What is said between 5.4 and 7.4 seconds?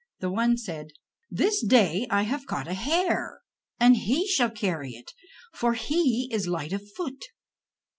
for he is light of foot."